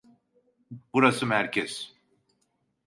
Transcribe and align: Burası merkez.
Burası 0.93 1.25
merkez. 1.25 1.93